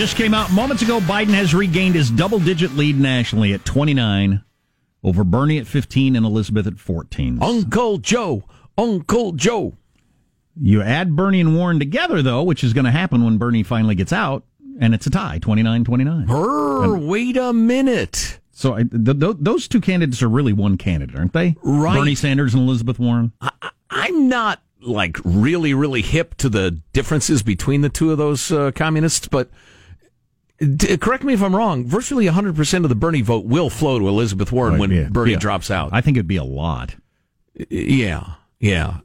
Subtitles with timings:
[0.00, 0.06] poll is out.
[0.06, 1.00] Just came out moments ago.
[1.00, 4.42] Biden has regained his double digit lead nationally at 29
[5.02, 7.38] over Bernie at 15 and Elizabeth at 14.
[7.42, 8.44] Uncle Joe,
[8.76, 9.76] Uncle Joe.
[10.60, 13.94] You add Bernie and Warren together, though, which is going to happen when Bernie finally
[13.94, 14.44] gets out,
[14.80, 16.28] and it's a tie 29 29.
[16.28, 18.40] Her, wait a minute.
[18.50, 21.56] So I, th- th- those two candidates are really one candidate, aren't they?
[21.62, 21.96] Right.
[21.96, 23.32] Bernie Sanders and Elizabeth Warren.
[23.40, 28.52] I, I'm not like really, really hip to the differences between the two of those
[28.52, 29.50] uh, communists, but
[30.60, 31.84] d- correct me if I'm wrong.
[31.86, 35.32] Virtually 100% of the Bernie vote will flow to Elizabeth Warren Right, when yeah, Bernie
[35.32, 35.38] yeah.
[35.38, 35.90] drops out.
[35.92, 36.94] I think it'd be a lot.
[37.68, 38.98] yeah, yeah.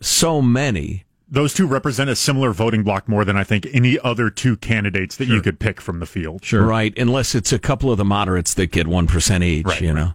[0.00, 1.04] So many.
[1.28, 5.16] Those two represent a similar voting block more than I think any other two candidates
[5.16, 6.44] that you could pick from the field.
[6.44, 6.62] Sure.
[6.64, 10.12] Right, unless it's a couple of the moderates that get 1% each, Right, you know.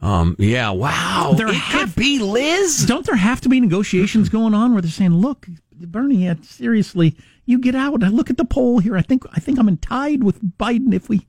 [0.00, 1.32] Um, yeah, wow.
[1.36, 2.84] There it have- could be Liz.
[2.86, 7.58] Don't there have to be negotiations going on where they're saying, "Look, Bernie, seriously, you
[7.58, 8.02] get out.
[8.02, 8.96] I look at the poll here.
[8.96, 11.26] I think I think I'm in tied with Biden if we."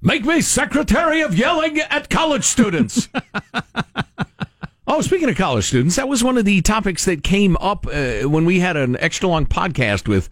[0.00, 3.08] Make me secretary of yelling at college students.
[4.86, 8.28] oh, speaking of college students, that was one of the topics that came up uh,
[8.28, 10.28] when we had an extra long podcast with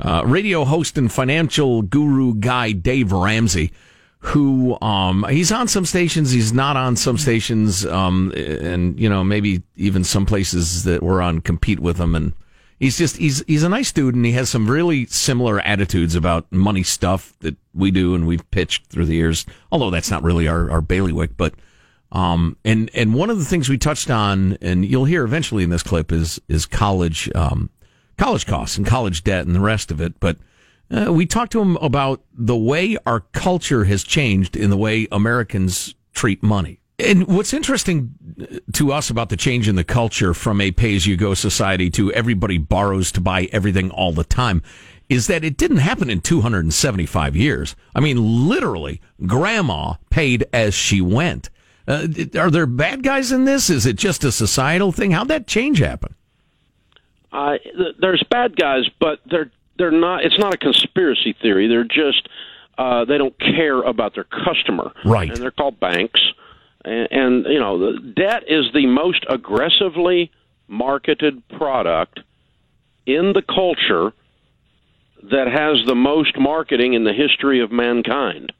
[0.00, 3.72] uh, radio host and financial guru guy Dave Ramsey,
[4.18, 9.24] who um, he's on some stations, he's not on some stations, um, and you know
[9.24, 12.34] maybe even some places that we're on compete with him and.
[12.78, 16.50] He's just he's he's a nice dude and he has some really similar attitudes about
[16.52, 19.46] money stuff that we do and we've pitched through the years.
[19.72, 21.54] Although that's not really our, our bailiwick, but
[22.12, 25.70] um and and one of the things we touched on and you'll hear eventually in
[25.70, 27.70] this clip is is college um
[28.18, 30.18] college costs and college debt and the rest of it.
[30.20, 30.36] But
[30.90, 35.08] uh, we talked to him about the way our culture has changed in the way
[35.10, 36.80] Americans treat money.
[36.98, 38.14] And what's interesting
[38.72, 41.90] to us about the change in the culture from a pay as you go society
[41.90, 44.62] to everybody borrows to buy everything all the time
[45.08, 47.76] is that it didn't happen in 275 years.
[47.94, 51.50] I mean, literally, grandma paid as she went.
[51.86, 53.70] Uh, are there bad guys in this?
[53.70, 55.12] Is it just a societal thing?
[55.12, 56.14] How'd that change happen?
[57.30, 57.58] Uh,
[58.00, 60.24] there's bad guys, but they're they're not.
[60.24, 61.68] It's not a conspiracy theory.
[61.68, 62.28] They're just
[62.78, 65.28] uh, they don't care about their customer, Right.
[65.28, 66.20] And they're called banks.
[66.86, 70.30] And, and you know, the debt is the most aggressively
[70.68, 72.20] marketed product
[73.04, 74.12] in the culture
[75.30, 78.52] that has the most marketing in the history of mankind.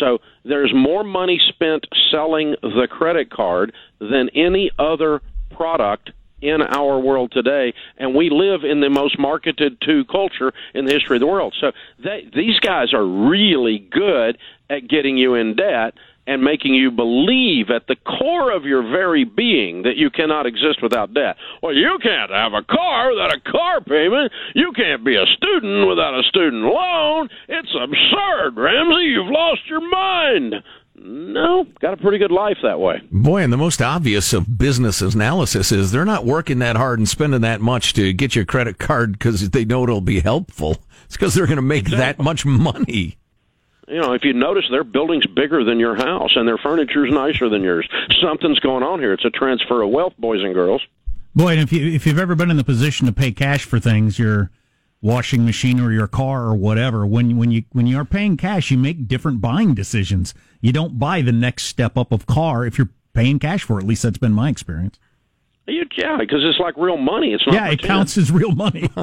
[0.00, 6.98] So there's more money spent selling the credit card than any other product in our
[6.98, 11.20] world today, and we live in the most marketed to culture in the history of
[11.20, 11.54] the world.
[11.58, 11.72] So
[12.02, 14.36] they, these guys are really good
[14.68, 15.94] at getting you in debt
[16.26, 20.82] and making you believe at the core of your very being that you cannot exist
[20.82, 21.36] without debt.
[21.62, 24.32] Well, you can't have a car without a car payment.
[24.54, 27.28] You can't be a student without a student loan.
[27.48, 29.04] It's absurd, Ramsey.
[29.04, 30.54] You've lost your mind.
[30.96, 33.02] No, got a pretty good life that way.
[33.10, 37.08] Boy, and the most obvious of business analysis is they're not working that hard and
[37.08, 40.76] spending that much to get your credit card because they know it'll be helpful.
[41.04, 43.18] It's because they're going to make that much money.
[43.88, 47.48] You know, if you notice, their building's bigger than your house, and their furniture's nicer
[47.48, 47.88] than yours.
[48.22, 49.12] Something's going on here.
[49.12, 50.82] It's a transfer of wealth, boys and girls.
[51.34, 53.80] Boy, and if you if you've ever been in the position to pay cash for
[53.80, 54.50] things, your
[55.02, 58.70] washing machine or your car or whatever, when when you when you are paying cash,
[58.70, 60.32] you make different buying decisions.
[60.60, 63.82] You don't buy the next step up of car if you're paying cash for it.
[63.82, 64.98] At least that's been my experience.
[65.66, 67.32] You, yeah, because it's like real money.
[67.32, 68.90] It's not yeah, it counts as real money.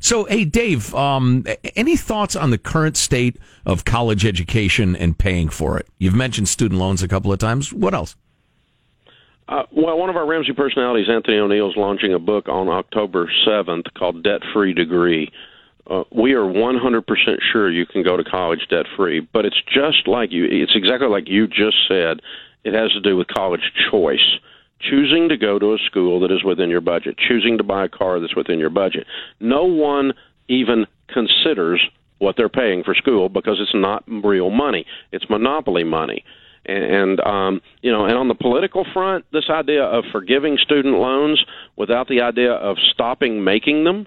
[0.00, 1.44] So, hey, Dave, um,
[1.76, 5.88] any thoughts on the current state of college education and paying for it?
[5.98, 7.72] You've mentioned student loans a couple of times.
[7.72, 8.16] What else?
[9.48, 13.30] Uh, well, one of our Ramsey personalities, Anthony O'Neill, is launching a book on October
[13.46, 15.32] 7th called Debt Free Degree.
[15.88, 17.02] Uh, we are 100%
[17.52, 21.08] sure you can go to college debt free, but it's just like you, it's exactly
[21.08, 22.20] like you just said.
[22.62, 24.38] It has to do with college choice.
[24.80, 27.88] Choosing to go to a school that is within your budget, choosing to buy a
[27.88, 29.06] car that's within your budget.
[29.38, 30.12] No one
[30.48, 31.82] even considers
[32.18, 36.24] what they're paying for school because it's not real money, it's monopoly money
[36.66, 41.42] and um, you know, and on the political front, this idea of forgiving student loans
[41.76, 44.06] without the idea of stopping making them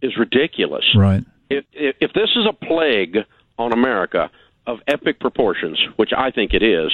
[0.00, 0.84] is ridiculous.
[0.96, 1.24] right.
[1.50, 3.18] If, if if this is a plague
[3.58, 4.30] on America
[4.66, 6.90] of epic proportions, which I think it is,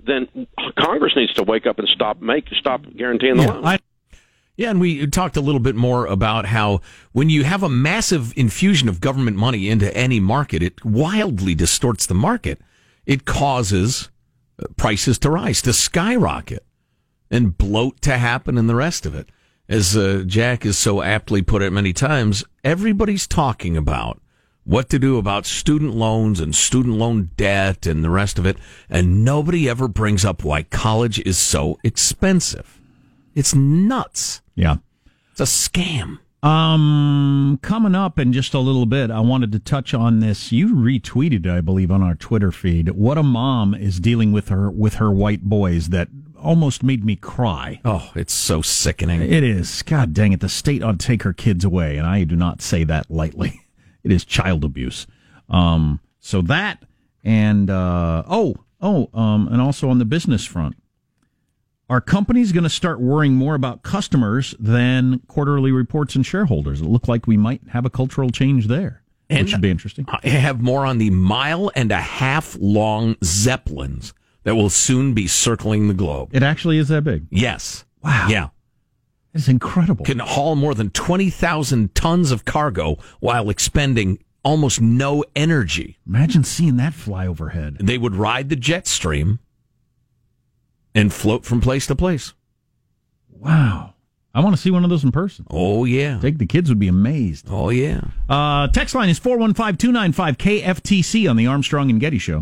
[0.00, 0.46] then
[0.78, 3.66] Congress needs to wake up and stop make stop guaranteeing the Yeah, loans.
[3.66, 3.78] I,
[4.56, 6.80] Yeah, and we talked a little bit more about how
[7.12, 12.06] when you have a massive infusion of government money into any market, it wildly distorts
[12.06, 12.60] the market.
[13.06, 14.10] It causes
[14.60, 16.64] uh, prices to rise, to skyrocket,
[17.30, 19.30] and bloat to happen, and the rest of it.
[19.68, 24.20] as uh, Jack has so aptly put it many times, everybody's talking about
[24.68, 28.58] what to do about student loans and student loan debt and the rest of it,
[28.90, 32.78] and nobody ever brings up why college is so expensive.
[33.34, 34.42] It's nuts.
[34.54, 34.76] Yeah.
[35.32, 36.18] It's a scam.
[36.42, 40.52] Um, coming up in just a little bit, I wanted to touch on this.
[40.52, 42.90] You retweeted, I believe, on our Twitter feed.
[42.90, 47.16] What a mom is dealing with her with her white boys that almost made me
[47.16, 47.80] cry.
[47.86, 49.22] Oh, it's so sickening.
[49.22, 49.80] It is.
[49.82, 52.60] God dang it, the state ought to take her kids away, and I do not
[52.60, 53.62] say that lightly.
[54.08, 55.06] It is child abuse.
[55.50, 56.82] Um, so that
[57.24, 60.76] and uh, oh oh um, and also on the business front,
[61.90, 66.80] are companies going to start worrying more about customers than quarterly reports and shareholders?
[66.80, 70.06] It look like we might have a cultural change there, And- which should be interesting.
[70.08, 74.14] I have more on the mile and a half long Zeppelins
[74.44, 76.30] that will soon be circling the globe.
[76.32, 77.26] It actually is that big.
[77.30, 77.84] Yes.
[78.02, 78.28] Wow.
[78.30, 78.48] Yeah.
[79.34, 80.04] It's incredible.
[80.04, 85.98] Can haul more than 20,000 tons of cargo while expending almost no energy.
[86.06, 87.76] Imagine seeing that fly overhead.
[87.80, 89.40] They would ride the jet stream
[90.94, 92.32] and float from place to place.
[93.30, 93.94] Wow.
[94.34, 95.46] I want to see one of those in person.
[95.50, 96.16] Oh, yeah.
[96.16, 97.46] I Think the kids would be amazed.
[97.50, 98.00] Oh, yeah.
[98.28, 102.40] Uh, text line is 415 295 KFTC on the Armstrong and Getty Show.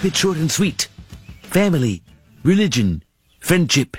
[0.00, 0.88] Keep it short and sweet.
[1.42, 2.02] Family,
[2.42, 3.02] religion,
[3.38, 3.98] friendship.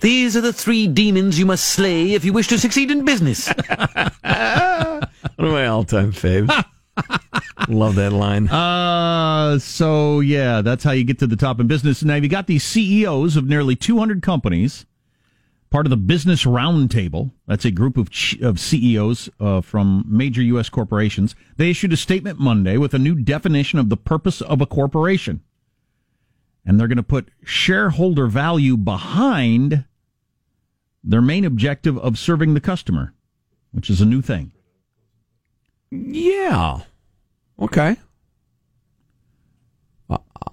[0.00, 3.48] These are the three demons you must slay if you wish to succeed in business.
[3.68, 3.88] One
[4.22, 5.02] of
[5.38, 6.64] my all time faves.
[7.68, 8.48] Love that line.
[8.48, 12.04] Uh, so yeah, that's how you get to the top in business.
[12.04, 14.86] Now you got these CEOs of nearly 200 companies,
[15.70, 17.30] part of the Business Roundtable.
[17.46, 18.10] That's a group of
[18.42, 20.68] of CEOs uh, from major U.S.
[20.68, 21.34] corporations.
[21.56, 25.42] They issued a statement Monday with a new definition of the purpose of a corporation,
[26.66, 29.84] and they're going to put shareholder value behind
[31.02, 33.14] their main objective of serving the customer,
[33.72, 34.52] which is a new thing.
[35.90, 36.80] Yeah.
[37.58, 37.96] Okay.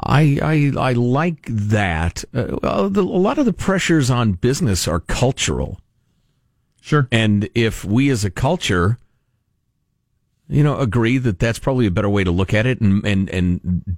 [0.03, 0.39] I
[0.77, 2.23] I I like that.
[2.33, 5.79] Uh, the, a lot of the pressures on business are cultural,
[6.81, 7.07] Sure.
[7.11, 8.97] and if we as a culture,
[10.49, 13.29] you know, agree that that's probably a better way to look at it, and and
[13.29, 13.97] and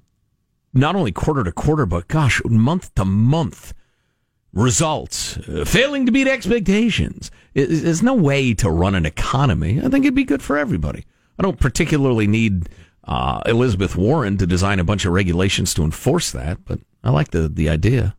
[0.73, 3.73] not only quarter to quarter, but gosh, month to month
[4.53, 7.29] results uh, failing to meet expectations.
[7.53, 9.79] There's no way to run an economy.
[9.79, 11.05] I think it'd be good for everybody.
[11.37, 12.69] I don't particularly need
[13.03, 17.31] uh, Elizabeth Warren to design a bunch of regulations to enforce that, but I like
[17.31, 18.15] the the idea.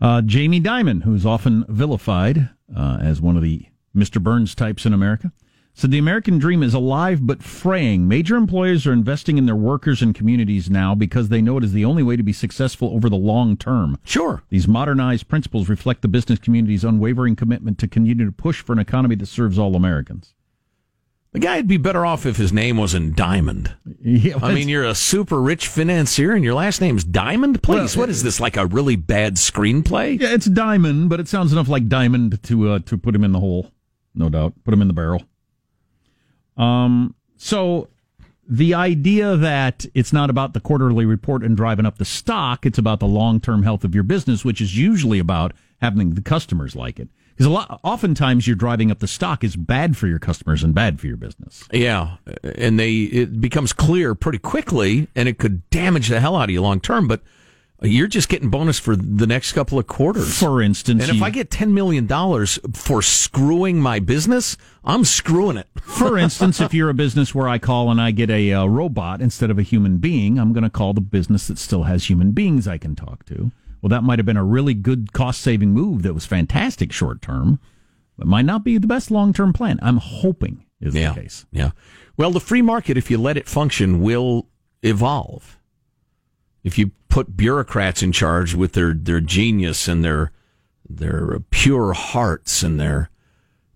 [0.00, 4.20] Uh, Jamie Dimon, who's often vilified uh, as one of the Mr.
[4.20, 5.30] Burns types in America,
[5.74, 8.08] said the American dream is alive but fraying.
[8.08, 11.72] Major employers are investing in their workers and communities now because they know it is
[11.72, 13.96] the only way to be successful over the long term.
[14.04, 14.42] Sure.
[14.50, 18.78] These modernized principles reflect the business community's unwavering commitment to continue to push for an
[18.78, 20.34] economy that serves all Americans.
[21.32, 23.72] The guy'd be better off if his name wasn't Dimon.
[24.02, 27.62] Yeah, I mean, you're a super rich financier and your last name's Dimon?
[27.62, 30.20] Please, Well, what is this, like a really bad screenplay?
[30.20, 33.32] Yeah, it's Dimon, but it sounds enough like Diamond to uh, to put him in
[33.32, 33.70] the hole,
[34.14, 34.52] no doubt.
[34.64, 35.22] Put him in the barrel.
[36.56, 37.14] Um.
[37.38, 37.88] So
[38.46, 42.78] the idea that it's not about the quarterly report and driving up the stock, it's
[42.78, 46.76] about the long term health of your business, which is usually about having the customers
[46.76, 47.08] like it.
[47.42, 50.72] Because a lot, oftentimes, you're driving up the stock is bad for your customers and
[50.72, 51.64] bad for your business.
[51.72, 52.18] Yeah,
[52.56, 56.50] and they it becomes clear pretty quickly, and it could damage the hell out of
[56.50, 57.08] you long term.
[57.08, 57.20] But
[57.82, 60.38] you're just getting bonus for the next couple of quarters.
[60.38, 65.04] For instance, and if you- I get ten million dollars for screwing my business, I'm
[65.04, 65.66] screwing it.
[65.82, 69.20] For instance, if you're a business where I call and I get a uh, robot
[69.20, 72.30] instead of a human being, I'm going to call the business that still has human
[72.30, 73.50] beings I can talk to.
[73.82, 77.20] Well, that might have been a really good cost saving move that was fantastic short
[77.20, 77.58] term,
[78.16, 79.80] but might not be the best long term plan.
[79.82, 81.44] I'm hoping is yeah, the case.
[81.50, 81.72] yeah.
[82.16, 84.46] Well, the free market, if you let it function, will
[84.82, 85.58] evolve.
[86.62, 90.30] If you put bureaucrats in charge with their their genius and their
[90.88, 93.10] their pure hearts and their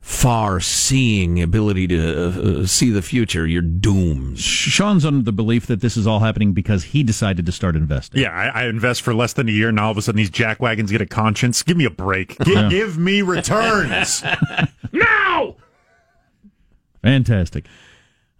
[0.08, 4.38] far seeing ability to uh, see the future, you're doomed.
[4.38, 8.20] Sean's under the belief that this is all happening because he decided to start investing.
[8.22, 10.30] Yeah, I, I invest for less than a year, and all of a sudden these
[10.30, 11.64] jackwagons get a conscience.
[11.64, 12.38] Give me a break.
[12.44, 12.68] Gi- Yeah.
[12.68, 14.22] Give me returns.
[14.92, 15.56] now!
[17.02, 17.66] Fantastic.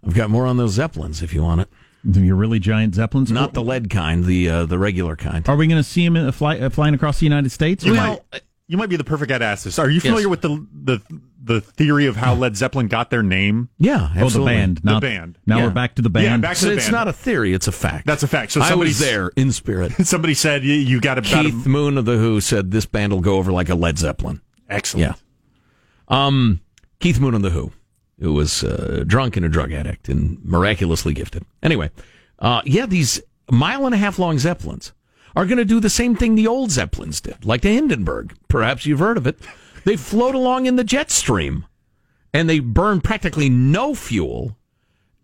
[0.05, 1.69] I've got more on those Zeppelins if you want it.
[2.05, 3.29] Your really giant zeppelins?
[3.29, 5.47] Not the lead kind, the uh, the regular kind.
[5.49, 7.83] Are we going to see them uh, fly, uh, flying across the United States?
[7.83, 9.77] You Well, might, you might be the perfect guy to ask this.
[9.77, 11.01] Are you familiar with the the
[11.47, 13.69] the theory of how Led Zeppelin got their name?
[13.79, 14.53] Yeah, oh, the absolutely.
[14.53, 14.77] band.
[14.83, 15.37] The band.
[15.45, 15.63] Now Yeah.
[15.65, 16.25] we're back to the band.
[16.25, 16.91] Yeah, back to So the it's band.
[16.93, 18.05] not a theory; it's a fact.
[18.05, 18.51] That's a fact.
[18.51, 19.91] So I was there in spirit.
[20.05, 23.11] Somebody said you, you got about Keith a, Moon of the Who said this band
[23.13, 24.41] will go over like a Led Zeppelin.
[24.69, 25.15] excellent.
[26.09, 26.25] Yeah.
[26.25, 26.61] Um,
[26.99, 27.71] Keith Moon of the Who,
[28.19, 31.43] who was uh, drunk and a drug addict and miraculously gifted.
[31.61, 31.89] Anyway,
[32.39, 34.93] uh, yeah, these mile and a half long Zeppelins
[35.35, 38.35] are going to do the same thing the old Zeppelins did, like the Hindenburg.
[38.47, 39.37] Perhaps you've heard of it.
[39.87, 41.65] They float along in the jet stream
[42.33, 44.57] and they burn practically no fuel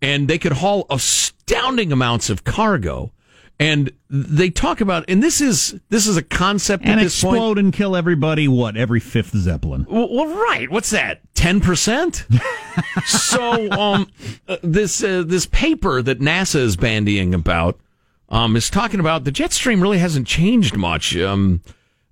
[0.01, 3.11] and they could haul astounding amounts of cargo.
[3.59, 7.35] And they talk about, and this is this is a concept and at this point.
[7.35, 9.85] explode and kill everybody, what, every fifth zeppelin?
[9.89, 10.71] Well, well, right.
[10.71, 11.19] What's that?
[11.33, 12.25] Ten percent.
[13.05, 14.07] so, um,
[14.47, 17.81] uh, this uh, this paper that NASA is bandying about
[18.29, 21.17] um, is talking about the jet stream really hasn't changed much.
[21.17, 21.61] Um,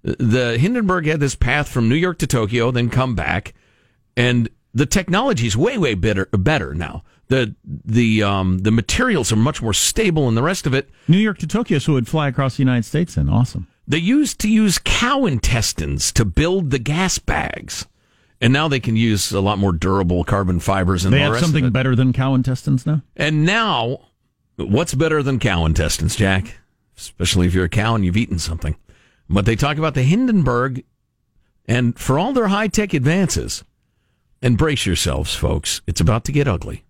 [0.04, 3.54] the Hindenburg had this path from New York to Tokyo, then come back,
[4.18, 7.04] and the technology is way way better better now.
[7.28, 11.18] The the um, the materials are much more stable, and the rest of it New
[11.18, 13.30] York to Tokyo, so it would fly across the United States then.
[13.30, 13.68] Awesome.
[13.88, 17.86] they used to use cow intestines to build the gas bags.
[18.44, 21.40] And now they can use a lot more durable carbon fibers and They the have
[21.40, 23.04] something better than cow intestines now?
[23.16, 24.08] And now,
[24.56, 26.58] what's better than cow intestines, Jack?
[26.98, 28.76] Especially if you're a cow and you've eaten something.
[29.32, 30.84] But they talk about the Hindenburg,
[31.66, 33.64] and for all their high tech advances,
[34.42, 36.84] and brace yourselves, folks, it's about to get ugly.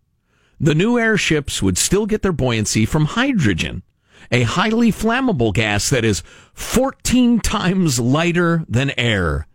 [0.60, 3.84] The new airships would still get their buoyancy from hydrogen,
[4.32, 6.24] a highly flammable gas that is
[6.56, 9.46] 14 times lighter than air.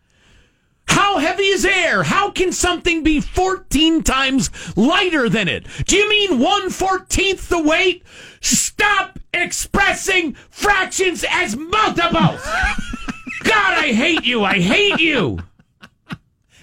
[0.86, 2.02] How heavy is air?
[2.02, 5.66] How can something be 14 times lighter than it?
[5.86, 8.02] Do you mean 1 14th the weight?
[8.40, 12.40] Stop expressing fractions as multiples!
[13.44, 14.44] God, I hate you!
[14.44, 15.38] I hate you!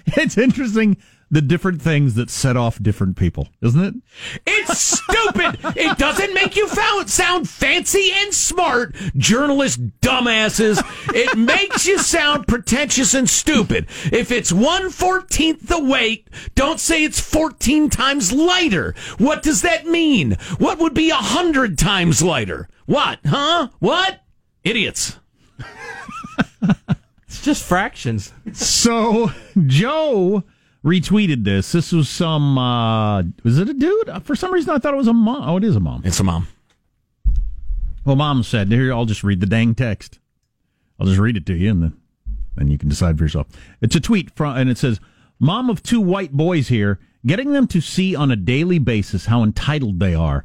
[0.05, 0.97] It's interesting
[1.33, 3.95] the different things that set off different people, isn't it?
[4.45, 5.57] It's stupid.
[5.75, 10.79] it doesn't make you found, sound fancy and smart, journalist dumbasses.
[11.13, 13.87] It makes you sound pretentious and stupid.
[14.11, 18.93] If it's one fourteenth the weight, don't say it's fourteen times lighter.
[19.17, 20.37] What does that mean?
[20.59, 22.69] What would be a hundred times lighter?
[22.85, 23.17] What?
[23.25, 23.69] Huh?
[23.79, 24.19] What?
[24.63, 25.17] Idiots.
[27.25, 28.31] It's just fractions.
[28.53, 29.31] So
[29.65, 30.43] Joe
[30.83, 31.71] retweeted this.
[31.71, 34.09] This was some uh was it a dude?
[34.23, 35.47] For some reason I thought it was a mom.
[35.47, 36.01] Oh, it is a mom.
[36.05, 36.47] It's a mom.
[38.05, 40.19] Well, mom said, "Here, I'll just read the dang text.
[40.99, 41.93] I'll just read it to you, and then
[42.55, 43.47] then you can decide for yourself."
[43.81, 44.99] It's a tweet from, and it says,
[45.39, 49.41] "Mom of two white boys here, getting them to see on a daily basis how
[49.41, 50.43] entitled they are,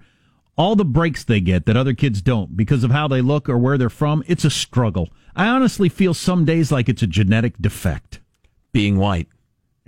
[0.57, 3.59] all the breaks they get that other kids don't because of how they look or
[3.59, 4.23] where they're from.
[4.28, 5.09] It's a struggle.
[5.35, 8.21] I honestly feel some days like it's a genetic defect."
[8.71, 9.26] Being white.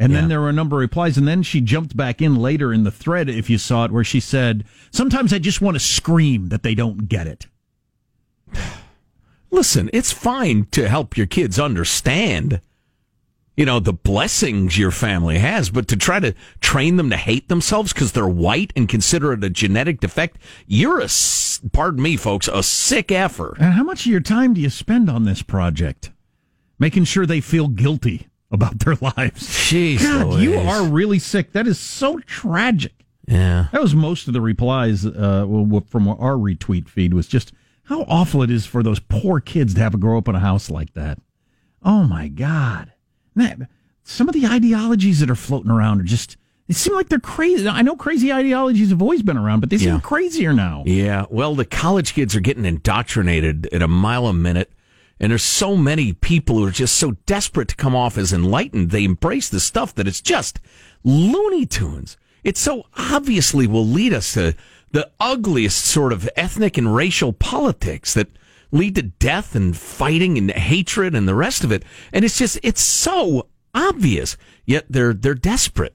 [0.00, 0.20] And Yeah.
[0.20, 2.84] then there were a number of replies, and then she jumped back in later in
[2.84, 6.48] the thread, if you saw it, where she said, "Sometimes I just want to scream
[6.48, 7.46] that they don't get it."
[9.50, 12.62] Listen, it's fine to help your kids understand,
[13.58, 17.48] you know, the blessings your family has, but to try to train them to hate
[17.48, 21.08] themselves because they're white and consider it a genetic defect, you're a,
[21.72, 23.56] pardon me, folks, a sick effort.
[23.58, 26.10] And how much of your time do you spend on this project?
[26.78, 29.46] Making sure they feel guilty about their lives.
[29.48, 31.52] Jeez, God, you are really sick.
[31.52, 32.92] That is so tragic.
[33.28, 33.68] Yeah.
[33.72, 35.46] That was most of the replies uh,
[35.88, 37.52] from our retweet feed was just
[37.84, 40.40] how awful it is for those poor kids to have to grow up in a
[40.40, 41.18] house like that.
[41.84, 42.92] Oh my God.
[43.36, 43.58] That,
[44.02, 47.68] some of the ideologies that are floating around are just, they seem like they're crazy.
[47.68, 50.00] I know crazy ideologies have always been around, but they seem Yeah.
[50.00, 50.82] crazier now.
[50.86, 54.72] Yeah, well, the college kids are getting indoctrinated at a mile a minute.
[55.20, 58.90] And there's so many people who are just so desperate to come off as enlightened.
[58.90, 60.58] They embrace the stuff that it's just
[61.04, 62.16] Looney Tunes.
[62.42, 64.54] It so obviously will lead us to
[64.92, 68.28] the ugliest sort of ethnic and racial politics that
[68.72, 71.84] lead to death and fighting and hatred and the rest of it.
[72.12, 74.38] And it's just, it's so obvious.
[74.64, 75.94] Yet they're, they're desperate.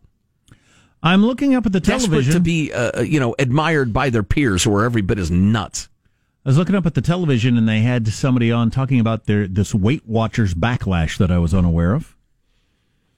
[1.02, 2.34] I'm looking up at the Desperate television.
[2.34, 5.88] to be, uh, you know, admired by their peers who are every bit as nuts.
[6.46, 9.48] I was looking up at the television and they had somebody on talking about their
[9.48, 12.16] this Weight Watchers backlash that I was unaware of.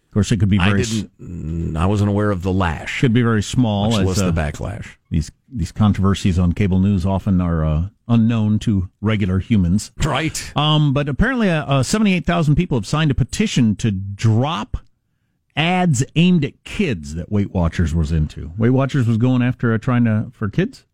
[0.06, 1.12] Of course, it could be I very didn't.
[1.20, 3.02] mm, I wasn't aware of the lash.
[3.02, 3.92] could be very small.
[3.92, 4.96] Much as, less uh, the backlash.
[5.10, 9.92] These these controversies on cable news often are uh, unknown to regular humans.
[10.02, 10.54] Right.
[10.56, 14.78] Um, but apparently, uh, uh, seventy-eight thousand people have signed a petition to drop
[15.58, 18.54] ads aimed at kids that Weight Watchers was into.
[18.58, 20.86] Weight Watchers was going after uh, trying to for kids.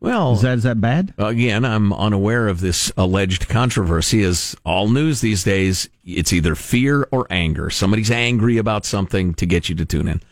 [0.00, 1.12] Well, Is that is that bad?
[1.18, 4.22] Again, I'm unaware of this alleged controversy.
[4.22, 7.68] As all news these days, it's either fear or anger.
[7.68, 10.22] Somebody's angry about something to get you to tune in.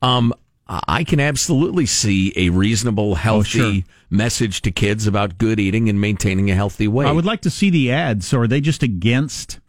[0.00, 0.32] Um,
[0.68, 3.82] I can absolutely see a reasonable, healthy sure.
[4.10, 7.06] message to kids about good eating and maintaining a healthy weight.
[7.06, 8.26] I would like to see the ads.
[8.26, 9.60] So are they just against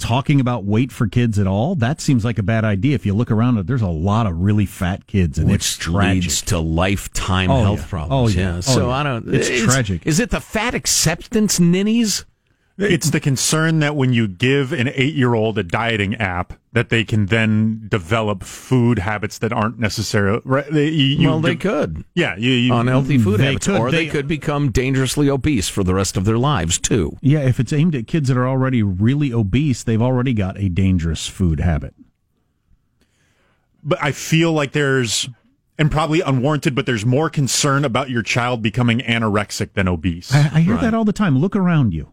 [0.00, 1.76] talking about weight for kids at all?
[1.76, 2.94] That seems like a bad idea.
[2.96, 6.22] If you look around, there's a lot of really fat kids, and it's which tragic.
[6.24, 7.86] leads to lifetime Oh, health yeah.
[7.86, 8.36] problems.
[8.36, 8.56] Oh, yeah.
[8.56, 8.94] Oh, So yeah.
[8.94, 9.32] I don't.
[9.34, 10.06] It's tragic.
[10.06, 12.24] Is it the fat acceptance ninnies?
[12.82, 16.88] It's the concern that when you give an eight year old a dieting app, that
[16.88, 20.40] they can then develop food habits that aren't necessarily.
[20.44, 22.04] Right, they, you, you well, they de- could.
[22.14, 23.78] Yeah, you, you, Unhealthy food habits, could.
[23.78, 27.16] or they, They- could become dangerously obese for the rest of their lives too.
[27.20, 30.68] Yeah, if it's aimed at kids that are already really obese, they've already got a
[30.68, 31.94] dangerous food habit.
[33.82, 35.28] but I feel like there's,
[35.78, 40.32] and probably unwarranted, but there's more concern about your child becoming anorexic than obese.
[40.34, 41.38] I, I hear that all the time.
[41.38, 42.12] Look around you.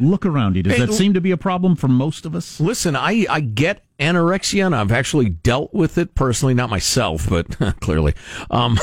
[0.00, 0.62] Look around you.
[0.62, 2.60] Does Hey, that seem to be a problem for most of us?
[2.60, 7.58] Listen, I, I get anorexia, and I've actually dealt with it personally, not myself, but
[7.80, 8.14] clearly.
[8.50, 8.78] Um,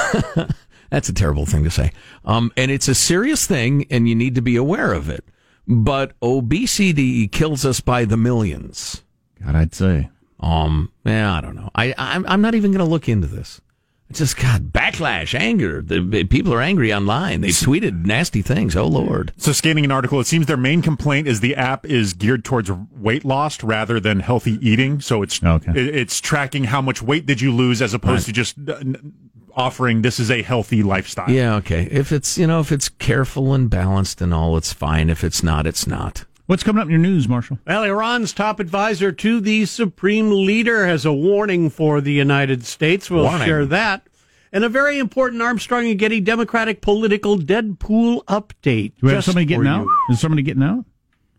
[0.89, 1.91] that's a terrible thing to say.
[2.25, 5.23] Um, and it's a serious thing, and you need to be aware of it.
[5.67, 9.01] But obesity kills us by the millions.
[9.43, 10.09] God, I'd say.
[10.41, 11.71] Um, yeah, I don't know.
[11.73, 13.61] I, I'm, I'm not even going to look into this.
[14.09, 15.81] It's just God backlash, anger.
[15.81, 17.41] The people are angry online.
[17.41, 18.75] They've tweeted nasty things.
[18.75, 19.33] Oh Lord.
[19.37, 22.69] So, scanning an article, it seems their main complaint is the app is geared towards
[22.71, 25.01] weight loss rather than healthy eating.
[25.01, 25.71] So it's Okay.
[25.71, 29.13] it- it's tracking how much weight did you lose as opposed to just uh, n-
[29.55, 31.29] offering this is a healthy lifestyle.
[31.31, 31.87] Yeah, okay.
[31.89, 35.09] If it's you know if it's careful and balanced and all, it's fine.
[35.09, 36.25] If it's not, it's not.
[36.47, 37.57] What's coming up in your news, Marshall?
[37.65, 43.09] Well, Iran's top advisor to the supreme leader has a warning for the United States.
[43.09, 43.47] We'll Warning.
[43.47, 44.07] share that.
[44.51, 48.93] And a very important Armstrong and Getty Democratic political Deadpool update.
[49.01, 49.85] Do we have somebody getting for out?
[49.85, 49.97] you.
[50.11, 50.85] Is somebody getting out?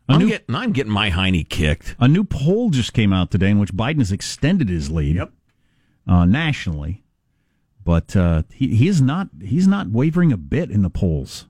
[0.09, 1.95] A I'm new, getting I'm getting my hiney kicked.
[1.99, 5.33] a new poll just came out today in which Biden has extended his lead Yep.
[6.07, 7.05] uh, nationally,
[7.85, 11.47] but uh, he, he is not he's not wavering a bit in the polls.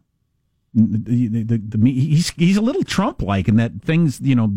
[0.79, 4.53] The, the, the, the, he's he's a little Trump like in that things you know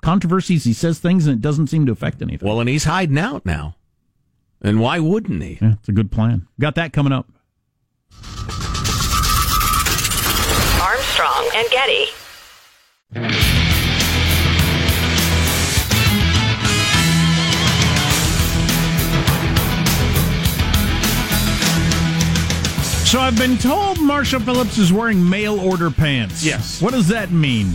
[0.00, 2.48] controversies he says things and it doesn't seem to affect anything.
[2.48, 3.76] Well, and he's hiding out now.
[4.62, 5.58] And why wouldn't he?
[5.60, 6.48] yeah, it's a good plan.
[6.58, 7.28] Got that coming up.
[10.80, 12.06] Armstrong and Getty.
[23.08, 26.44] So I've been told Marshall Phillips is wearing mail order pants.
[26.44, 26.82] Yes.
[26.82, 27.72] What does that mean?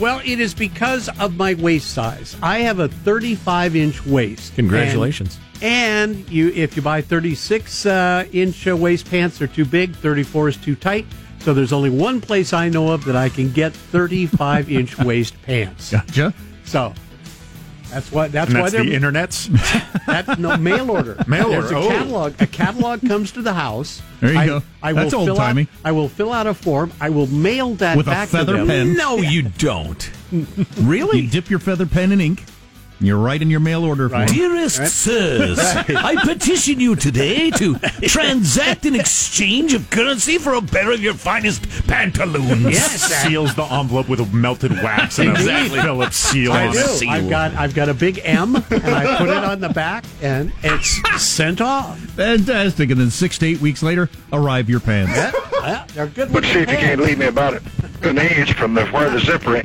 [0.00, 2.38] Well, it is because of my waist size.
[2.42, 4.54] I have a 35 inch waist.
[4.54, 5.38] Congratulations.
[5.60, 9.94] And, and you, if you buy 36 uh, inch uh, waist pants, they're too big.
[9.94, 11.04] 34 is too tight.
[11.40, 15.34] So there's only one place I know of that I can get 35 inch waist
[15.42, 15.92] pants.
[15.92, 16.32] Gotcha.
[16.64, 16.94] So
[17.92, 19.48] that's why that's And why that's they're the internet's.
[20.06, 21.16] That's no mail order.
[21.28, 21.88] Mail There's order, A oh.
[21.88, 22.42] catalog.
[22.42, 24.02] A catalog comes to the house.
[24.20, 24.62] There you I, go.
[24.82, 25.62] I will That's fill old-timey.
[25.62, 26.92] out- I will fill out a form.
[27.00, 28.66] I will mail that With a back feather to them.
[28.66, 28.94] pen.
[28.96, 30.10] No, you don't.
[30.32, 30.46] You
[30.80, 31.26] really?
[31.26, 32.44] dip your feather pen in ink.
[33.02, 34.26] And you're right in your mail order form.
[34.26, 40.92] Dearest sirs, I petition you today to transact an exchange of currency for a pair
[40.92, 42.62] of your finest pantaloons.
[42.62, 43.02] Yes.
[43.24, 45.80] Seals the envelope with a melted wax and Exactly.
[45.80, 46.78] a Phillips seal I on do.
[46.78, 47.10] Seal.
[47.10, 50.52] I've, got I've got a big M, and I put it on the back, and
[50.62, 51.98] it's sent off.
[51.98, 52.88] Fantastic.
[52.90, 55.10] And then six to eight weeks later, arrive your pants.
[55.60, 56.32] Yeah, they're good.
[56.32, 57.62] But see if you can't leave me about it.
[58.02, 59.64] an inch from the where the zipper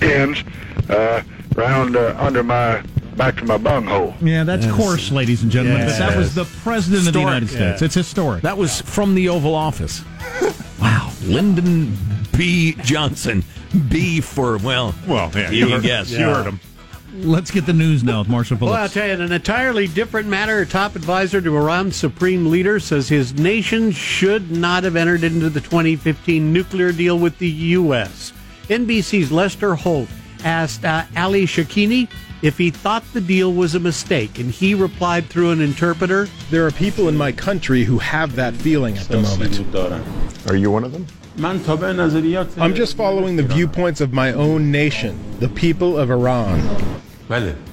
[0.00, 0.42] ends,
[0.88, 1.22] uh,
[1.54, 2.82] round uh, under my
[3.16, 4.14] back to my bunghole.
[4.22, 5.86] Yeah, that's coarse, ladies and gentlemen.
[5.86, 7.82] But that was the president of the United States.
[7.82, 8.42] It's historic.
[8.42, 10.02] That was from the Oval Office.
[10.80, 11.12] Wow.
[11.24, 11.94] Lyndon
[12.36, 12.72] B.
[12.82, 13.44] Johnson.
[13.90, 16.10] B for, well, Well, yeah, you, you heard, guess.
[16.10, 16.58] you heard him.
[17.12, 20.28] Let's get the news now with Marshall Well, I'll tell you, in an entirely different
[20.28, 25.22] matter, a top advisor to Iran's supreme leader says his nation should not have entered
[25.22, 28.32] into the 2015 nuclear deal with the U.S.
[28.68, 30.08] NBC's Lester Holt
[30.44, 32.08] asked uh, Ali Shamkhani
[32.42, 36.66] if he thought the deal was a mistake, and he replied through an interpreter, There
[36.66, 39.58] are people in my country who have that feeling at the moment.
[40.48, 41.06] Are you one of them?
[42.58, 46.60] I'm just following the viewpoints of my own nation, the people of Iran.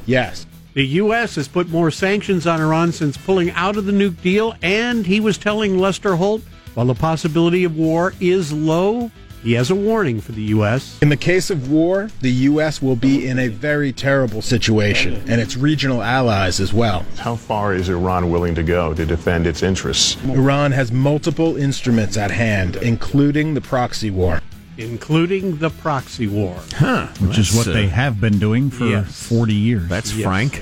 [0.06, 0.46] Yes.
[0.74, 1.36] The U.S.
[1.36, 5.20] has put more sanctions on Iran since pulling out of the nuke deal, and he
[5.20, 6.44] was telling Lester Holt,
[6.76, 9.12] while the possibility of war is low,
[9.48, 11.00] He has a warning for the U.S.
[11.02, 12.82] In the case of war, the U.S.
[12.82, 17.06] will be in a very terrible situation, and its regional allies as well.
[17.18, 20.18] How far is Iran willing to go to defend its interests?
[20.26, 24.42] Iran has multiple instruments at hand, including the proxy war.
[24.78, 26.56] including the proxy war.
[26.76, 27.08] Huh.
[27.22, 29.28] which is what uh, they have been doing for Yes.
[29.28, 29.88] 40 years.
[29.88, 30.26] That's Yes.
[30.26, 30.62] frank.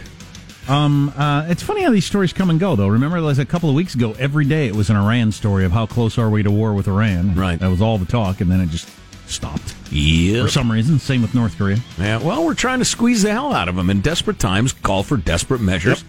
[0.68, 2.88] Um, uh, it's funny how these stories come and go, though.
[2.88, 5.72] Remember, like a couple of weeks ago, every day it was an Iran story of
[5.72, 7.36] how close are we to war with Iran.
[7.36, 7.60] Right.
[7.60, 8.90] That was all the talk, and then it just
[9.28, 10.44] stopped Yeah.
[10.44, 10.98] for some reason.
[11.00, 11.78] Same with North Korea.
[12.00, 13.90] Yeah, well, we're trying to squeeze the hell out of them.
[13.92, 16.00] In desperate times, call for desperate measures.
[16.02, 16.08] Yep.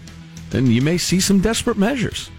[0.49, 2.31] Then you may see some desperate measures.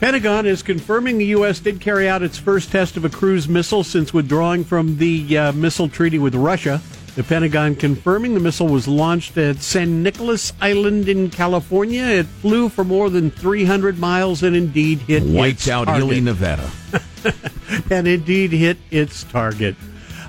[0.00, 1.58] Pentagon is confirming the U.S.
[1.60, 5.52] did carry out its first test of a cruise missile since withdrawing from the uh,
[5.52, 6.80] missile treaty with Russia.
[7.18, 12.04] The Pentagon confirming the missile was launched at San Nicolas Island in California.
[12.04, 16.22] It flew for more than 300 miles and indeed hit Wiped out target.
[16.22, 16.70] Nevada.
[17.90, 19.74] and indeed hit its target.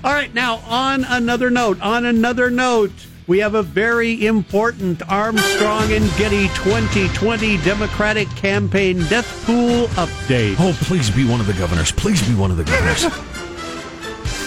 [0.02, 5.92] All right, now on another note, on another note, we have a very important Armstrong
[5.92, 10.56] and Getty 2020 Democratic campaign death pool update.
[10.58, 11.92] Oh, please be one of the governors.
[11.92, 13.06] Please be one of the governors.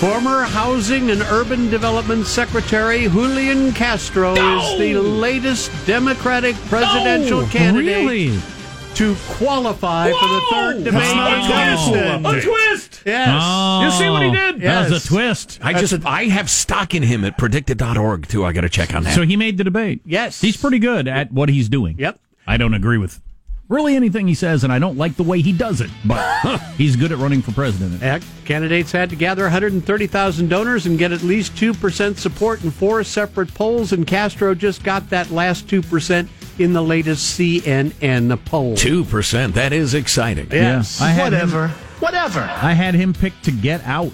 [0.04, 8.06] Former Housing and Urban Development Secretary Julian Castro is the latest Democratic presidential No, candidate
[8.06, 8.40] really?
[8.96, 12.22] to qualify for the third debate not a twist.
[12.22, 12.26] Boston.
[12.26, 13.04] A twist!
[13.06, 13.30] Yes.
[13.42, 14.34] Oh, You see what he oh.
[14.34, 14.60] did?
[14.60, 15.60] That was a twist.
[15.62, 18.44] I just, I have stock in him at PredictIt.org, too.
[18.44, 19.16] I got to check on that.
[19.16, 20.02] So he made the debate.
[20.04, 20.42] Yes.
[20.42, 21.98] He's pretty good at what he's doing.
[21.98, 22.20] Yep.
[22.46, 23.22] I don't agree with
[23.70, 26.96] really anything he says, and I don't like the way he does it, but he's
[26.96, 28.02] good at running for president.
[28.02, 33.04] Heck, candidates had to gather 130,000 donors and get at least 2% support in four
[33.04, 36.28] separate polls, and Castro just got that last 2%
[36.60, 38.76] in the latest CNN poll.
[38.76, 39.54] 2%.
[39.54, 40.48] That is exciting.
[40.52, 41.02] Yes.
[41.02, 42.42] I had him- Whatever.
[42.42, 44.12] I had him picked to get out.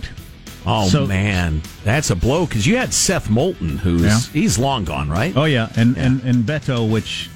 [0.66, 1.62] Oh, So- man.
[1.84, 4.20] That's a blow because you had Seth Moulton, who's Yeah.
[4.32, 5.34] he's long gone, right?
[5.36, 7.29] Oh yeah, and and and Beto, which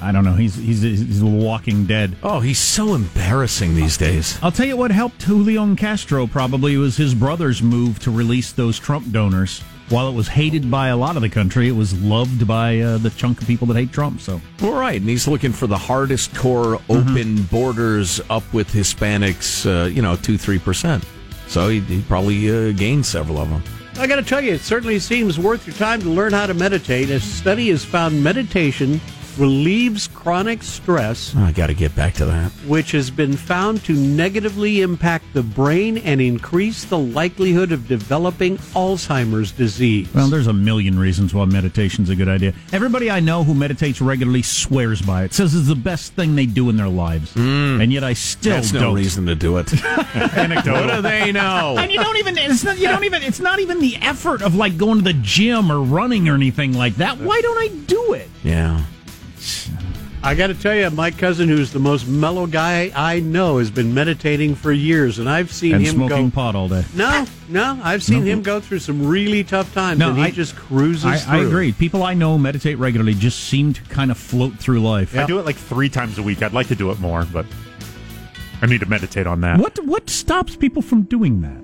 [0.00, 2.16] I don't know, he's he's he's a walking dead.
[2.22, 4.38] Oh, he's so embarrassing these days.
[4.42, 8.78] I'll tell you what helped Julian Castro probably was his brother's move to release those
[8.78, 9.62] Trump donors.
[9.88, 12.98] While it was hated by a lot of the country, it was loved by uh,
[12.98, 14.20] the chunk of people that hate Trump.
[14.20, 19.64] So All right, and he's looking for the hardest core open borders up with Hispanics,
[19.64, 21.04] uh, you know, 2 3%.
[21.46, 23.62] So he, he probably uh, gained several of them.
[23.98, 26.54] I got to tell you, it certainly seems worth your time to learn how to
[26.54, 27.08] meditate.
[27.10, 29.00] A study has found meditation
[29.38, 32.50] relieves chronic stress, oh, I got to get back to that.
[32.66, 38.58] which has been found to negatively impact the brain and increase the likelihood of developing
[38.74, 40.12] Alzheimer's disease.
[40.14, 42.54] Well, there's a million reasons why meditation's a good idea.
[42.72, 45.34] Everybody I know who meditates regularly swears by it.
[45.34, 47.80] Says it's the best thing they do in their lives, hmm.
[47.80, 48.82] and yet I still That's don't.
[48.82, 49.72] No reason to do it.
[50.16, 50.86] Anecdotal.
[50.86, 51.76] what do they know?
[51.78, 54.54] And you don't even it's not you don't even it's not even the effort of
[54.54, 57.18] like going to the gym or running or anything like that.
[57.18, 58.28] Why don't I do it?
[58.42, 58.84] Yeah.
[60.22, 63.70] I got to tell you, my cousin, who's the most mellow guy I know, has
[63.70, 66.34] been meditating for years, and I've seen And him smoking go.
[66.34, 66.84] pot all day.
[66.96, 68.32] No, no, I've seen No.
[68.32, 71.38] him go through some really tough times, No, and he I- just cruises I, through.
[71.38, 71.72] I agree.
[71.72, 75.16] People I know meditate regularly just seem to kind of float through life.
[75.16, 76.42] I do it like three times a week.
[76.42, 77.46] I'd like to do it more, but
[78.62, 79.58] I need to meditate on that.
[79.60, 81.62] What what stops people from doing that?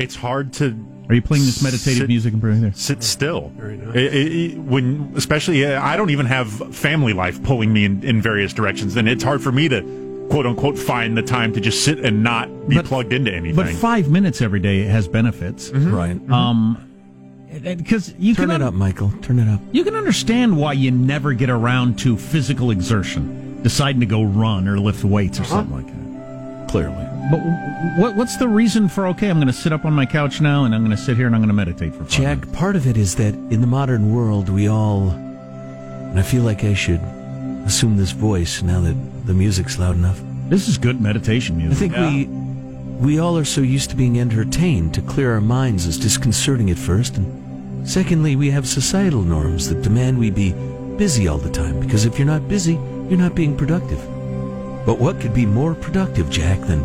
[0.00, 0.76] It's hard to
[1.08, 2.72] Are you playing this meditative Sit- music and putting there?
[2.74, 3.52] sit still.
[3.94, 8.02] It- it- it- when, especially, uh, I don't even have family life pulling me in,
[8.02, 9.82] in various directions, and it's hard for me to
[10.30, 13.54] quote unquote find the time to just sit and not be But- plugged into anything.
[13.56, 15.70] But five minutes every day has benefits.
[15.70, 16.18] Right.
[16.30, 16.78] Um,
[17.62, 19.12] because you Turn can it up, Michael.
[19.22, 19.60] Turn it up.
[19.72, 24.66] You can understand why you never get around to physical exertion, deciding to go run
[24.66, 26.68] or lift weights or something like that.
[26.70, 27.06] Clearly.
[27.30, 27.40] But
[27.98, 29.28] what, what's the reason for okay?
[29.28, 31.26] I'm going to sit up on my couch now and I'm going to sit here
[31.26, 32.58] and I'm going to meditate for Jack, minutes.
[32.58, 36.64] part of it is that in the modern world, we all, and I feel like
[36.64, 37.00] I should
[37.64, 40.20] assume this voice now that the music's loud enough.
[40.48, 41.92] This is good meditation music.
[41.92, 42.44] I think we
[42.94, 46.78] we all are so used to being entertained to clear our minds is disconcerting at
[46.78, 50.52] first, and secondly, we have societal norms that demand we be
[50.96, 52.74] busy all the time because if you're not busy,
[53.08, 53.98] you're not being productive.
[54.86, 56.84] But what could be more productive, Jack, than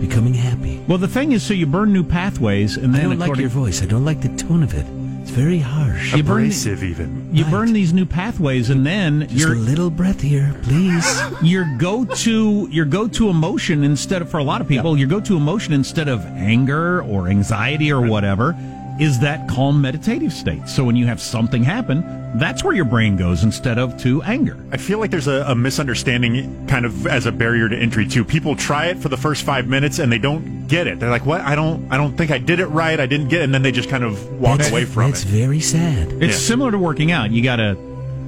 [0.00, 0.82] becoming happy?
[0.88, 3.48] Well, the thing is, so you burn new pathways, and then I don't like your
[3.48, 3.82] voice.
[3.82, 4.86] I don't like the tone of it.
[5.22, 6.14] It's very harsh.
[6.14, 7.30] you burn abrasive, even.
[7.32, 7.50] you Right.
[7.50, 11.18] burn these new pathways, and then Just a your little breath here, please.
[11.42, 15.08] your go to your go to emotion instead of for a lot of people your
[15.08, 18.54] go to emotion instead of anger or anxiety or whatever
[19.00, 20.68] is that calm meditative state.
[20.68, 24.56] So when you have something happen, that's where your brain goes instead of to anger.
[24.72, 28.24] I feel like there's a, a misunderstanding kind of as a barrier to entry too.
[28.24, 30.98] People try it for the first five minutes and they don't get it.
[31.00, 31.40] They're like, "What?
[31.40, 31.90] I don't.
[31.92, 32.98] I don't think I did it right.
[32.98, 33.44] I didn't get," it.
[33.44, 35.26] and then they just kind of walk away from That's it.
[35.26, 36.12] It's very sad.
[36.14, 36.48] It's Yeah.
[36.48, 37.30] similar to working out.
[37.30, 37.76] You gotta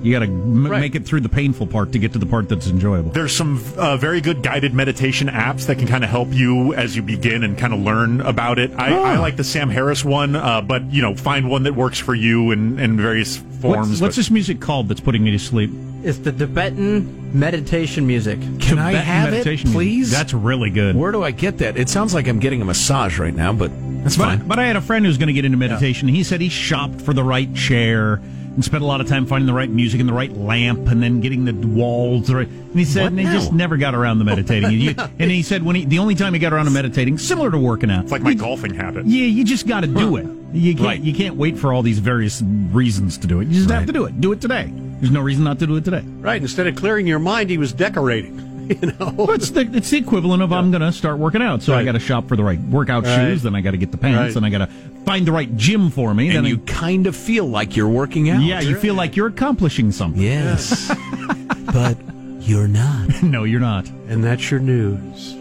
[0.07, 2.69] you gotta m- make it through the painful part to get to the part that's
[2.69, 3.11] enjoyable.
[3.11, 6.95] There's some uh, very good guided meditation apps that can kind of help you as
[6.95, 8.71] you begin and kind of learn about it.
[8.77, 9.03] I, Oh.
[9.03, 12.15] I like the Sam Harris one, uh, but you know, find one that works for
[12.15, 13.89] you in, in various forms.
[13.89, 15.71] What's, what's this music called that's putting me to sleep?
[16.05, 18.39] It's the Tibetan meditation music.
[18.61, 19.77] Can I have it, meditation music.
[19.77, 20.11] please?
[20.13, 20.95] That's really good.
[20.95, 21.77] Where do I get that?
[21.77, 23.71] It sounds like I'm getting a massage right now, but
[24.05, 24.39] that's fine.
[24.39, 26.07] But, but I had a friend who's going to get into meditation.
[26.07, 28.21] He said he shopped for the right chair
[28.57, 31.01] and spent a lot of time finding the right music and the right lamp and
[31.03, 32.49] then getting the walls right.
[32.49, 33.33] And he said What and he now?
[33.35, 34.73] just never got around to meditating.
[34.73, 37.51] You- and he said when he the only time he got around to meditating, similar
[37.53, 39.07] to working out, it's like my golfing habit.
[39.07, 40.27] yeah, you just got to do it.
[40.53, 41.01] You can't Right.
[41.01, 43.49] you can't wait for all these various reasons to do it.
[43.49, 44.21] You just have to do it.
[44.21, 44.73] Do it today.
[44.73, 46.01] There's no reason not to do it today.
[46.07, 46.41] Right.
[46.41, 48.39] Instead of clearing your mind, he was decorating.
[48.81, 49.13] You know.
[49.17, 51.63] Well, it's the it's the equivalent of I'm going to start working out.
[51.63, 53.15] So I got to shop for the right workout Right.
[53.31, 54.35] shoes, then I got to get the pants, Right.
[54.35, 54.73] then I got to
[55.05, 56.29] find the right gym for me.
[56.29, 58.43] and then you I- kind of feel like you're working out.
[58.43, 60.21] yeah, you feel like you're accomplishing something.
[60.23, 60.93] Yes.
[61.73, 61.97] but
[62.41, 63.23] you're not.
[63.23, 63.89] no, you're not.
[64.09, 65.35] And that's your news.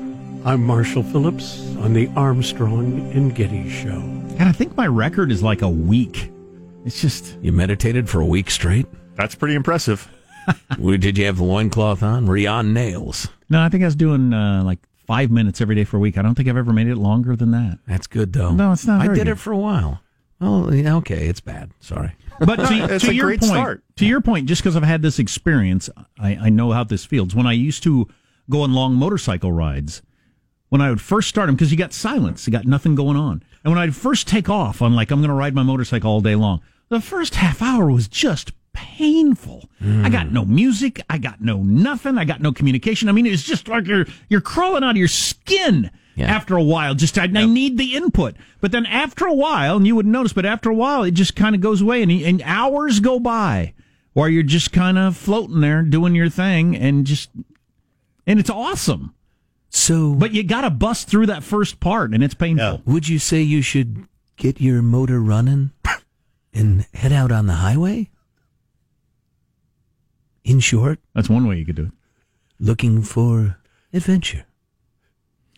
[0.46, 3.90] I'm Marshall Phillips on the Armstrong and Getty Show.
[4.38, 6.32] And I think my record is like a week.
[6.86, 8.86] It's just You meditated for a week straight.
[9.16, 10.08] That's pretty impressive.
[10.80, 12.26] Well, Did you have the loincloth on?
[12.26, 13.28] Were you on nails?
[13.50, 13.62] no.
[13.62, 16.18] I think I was doing uh, like five minutes every day for a week.
[16.18, 17.80] I don't think I've ever made it longer than that.
[17.88, 18.52] That's good though.
[18.52, 19.28] No, it's not I did good.
[19.30, 20.02] it for a while.
[20.42, 21.72] Oh, yeah, okay, it's bad.
[21.80, 22.12] Sorry.
[22.40, 23.84] But to, It's to a your great point, start.
[23.96, 27.34] to your point, just because I've had this experience, I, I know how this feels.
[27.34, 28.08] When I used to
[28.50, 30.02] go on long motorcycle rides,
[30.70, 33.44] when I would first start them, because you got silence, you got nothing going on,
[33.64, 36.22] and when I'd first take off on like I'm going to ride my motorcycle all
[36.22, 39.68] day long, the first half hour was just painful.
[39.82, 43.10] I got no music, I got no nothing, I got no communication.
[43.10, 46.26] I mean, it's just like you're you're crawling out of your skin Yeah.
[46.28, 46.94] after a while.
[46.94, 50.34] Just I, I need the input, but then after a while, and you wouldn't notice,
[50.34, 53.74] but after a while, it just kind of goes away, and, and hours go by,
[54.14, 57.30] while you're just kind of floating there doing your thing, and just
[58.28, 59.14] and it's awesome.
[59.70, 62.82] So, But you got to bust through that first part, and it's painful.
[62.86, 64.06] would you say you should
[64.38, 65.72] get your motor running
[66.54, 68.10] and head out on the highway?
[70.46, 71.92] In short, That's one way you could do it.
[72.60, 73.58] looking for
[73.92, 74.46] adventure.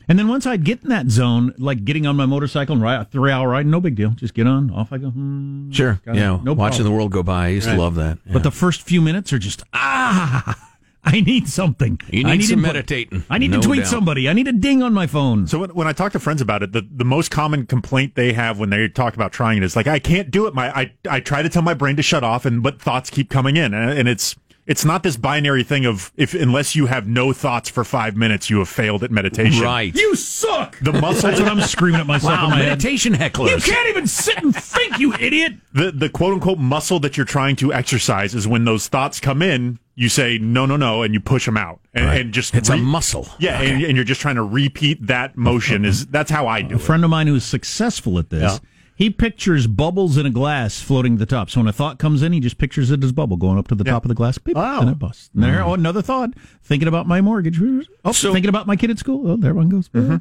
[0.09, 3.01] And then once I'd get in that zone, like getting on my motorcycle and ride
[3.01, 4.11] a three hour ride, no big deal.
[4.11, 5.09] Just get on, off I go.
[5.09, 5.99] Hmm, Sure.
[6.05, 6.19] got it.
[6.19, 6.39] Yeah.
[6.41, 6.83] no watching problem.
[6.85, 7.45] the world go by.
[7.45, 7.75] I used Right.
[7.75, 8.17] to love that.
[8.31, 10.55] But the first few minutes are just ah.
[11.03, 11.99] I need something.
[12.09, 12.73] You I need some input.
[12.75, 13.23] meditating.
[13.29, 13.87] I need No to tweet doubt.
[13.89, 14.27] somebody.
[14.27, 15.47] I need a ding on my phone.
[15.47, 18.33] So when, when I talk to friends about it, the, the most common complaint they
[18.33, 20.53] have when they talk about trying it is like, I can't do it.
[20.53, 23.29] My I, I try to tell my brain to shut off, and but thoughts keep
[23.29, 24.35] coming in, and, and it's
[24.67, 28.49] it's not this binary thing of if unless you have no thoughts for five minutes,
[28.49, 29.63] you have failed at meditation.
[29.63, 29.95] right.
[29.95, 30.77] you suck.
[30.81, 32.65] The muscle That's what I'm screaming at myself wow, in my head.
[32.69, 33.49] meditation hecklers.
[33.65, 35.53] You can't even sit and think, you idiot.
[35.73, 39.41] the the quote unquote muscle that you're trying to exercise is when those thoughts come
[39.41, 42.21] in, you say no, no, no, and you push them out, and, Right.
[42.21, 43.27] and just It's a muscle.
[43.39, 45.85] Yeah, and, and you're just trying to repeat that motion.
[45.85, 46.81] Is that's how I do A it.
[46.81, 48.41] friend of mine who's successful at this.
[48.53, 48.59] Yeah.
[48.97, 51.51] He pictures bubbles in a glass floating to the top.
[51.51, 53.75] So when a thought comes in, he just pictures it as bubble going up to
[53.75, 54.39] the top of the glass.
[54.39, 54.81] Beep, Wow.
[54.81, 55.29] And it busts.
[55.35, 56.31] And there, oh, another thought.
[56.63, 57.61] Thinking about my mortgage.
[58.03, 59.29] Oh, So- thinking about my kid at school.
[59.29, 59.87] Oh, there one goes.
[59.89, 60.17] Mm-hmm.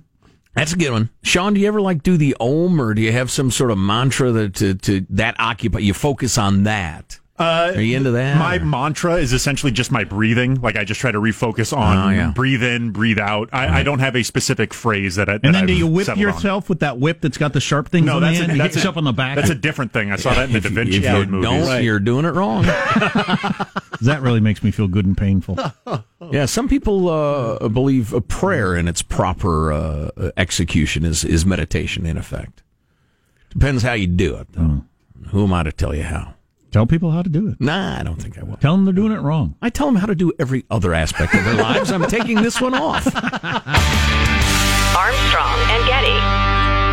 [0.54, 1.08] That's a good one.
[1.22, 3.78] Sean, do you ever like do the om or do you have some sort of
[3.78, 7.18] mantra that to, to that occupy you focus on that?
[7.38, 8.38] Uh, Are you into that?
[8.38, 10.55] My or- mantra is essentially just my breathing.
[10.61, 12.31] Like I just try to refocus on Oh, yeah.
[12.31, 13.51] breathe in, breathe out.
[13.53, 15.35] I, I don't have a specific phrase that I.
[15.42, 16.33] And then do I've you whip settled on.
[16.33, 18.53] yourself with that whip that's got the sharp things No, on the that's end?
[18.53, 19.37] a, You that's a, yourself on the back.
[19.37, 20.11] That's a different thing.
[20.12, 21.66] I saw that in the Da Vinci if you Code movies.
[21.66, 22.62] don't, you're doing it wrong.
[24.01, 25.59] that really makes me feel good and painful.
[26.31, 32.07] yeah, some people uh, believe a prayer in its proper uh, execution is is meditation.
[32.07, 32.62] In effect,
[33.51, 34.49] depends how you do it.
[34.53, 34.85] Though.
[35.29, 36.35] Who am I to tell you how?
[36.70, 37.61] Tell people how to do it.
[37.61, 38.57] Nah, I don't think I will.
[38.57, 39.55] Tell them they're doing it wrong.
[39.62, 41.90] I tell them how to do every other aspect of their lives.
[41.90, 43.07] I'm taking this one off.
[44.96, 46.86] Armstrong and Getty.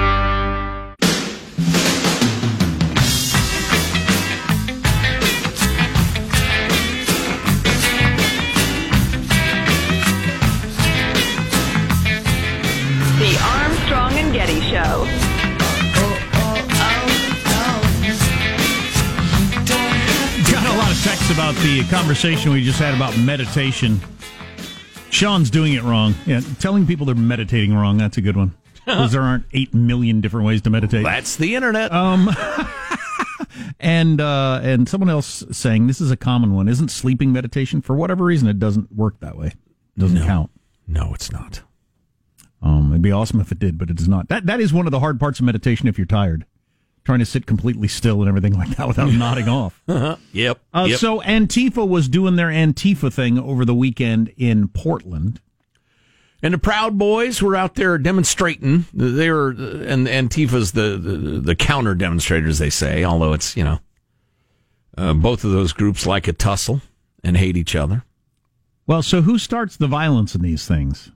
[21.81, 23.99] The conversation we just had about meditation.
[25.09, 26.13] Sean's doing it wrong.
[26.27, 27.97] Yeah, telling people they're meditating wrong.
[27.97, 28.53] That's a good one.
[28.85, 31.03] because there aren't eight million different ways to meditate.
[31.03, 31.91] That's the internet.
[31.91, 32.29] Um,
[33.79, 36.67] and uh, and someone else saying this is a common one.
[36.67, 39.53] Isn't sleeping meditation for whatever reason it doesn't work that way?
[39.97, 40.25] Doesn't No.
[40.25, 40.51] count.
[40.87, 41.61] no, it's not.
[42.61, 44.29] Um, it'd be awesome if it did, but it does not.
[44.29, 45.87] That that is one of the hard parts of meditation.
[45.87, 46.45] If you're tired,
[47.03, 49.81] trying to sit completely still and everything like that without nodding off.
[49.87, 50.59] Yep.
[50.73, 50.99] Uh, yep.
[50.99, 55.41] So Antifa was doing their Antifa thing over the weekend in Portland.
[56.41, 58.85] And the Proud Boys were out there demonstrating.
[58.93, 63.79] They were, and Antifa's the, the, the counter demonstrators, they say, although it's, you know,
[64.97, 66.81] uh, both of those groups like a tussle
[67.23, 68.03] and hate each other.
[68.85, 71.11] Well, so who starts the violence in these things?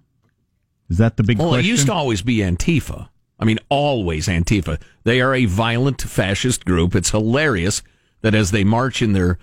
[0.90, 1.66] Is that the big Well, question?
[1.66, 3.10] it used to always be Antifa.
[3.40, 4.82] I mean, always Antifa.
[5.04, 6.96] They are a violent fascist group.
[6.96, 7.84] It's hilarious
[8.22, 9.38] that as they march in their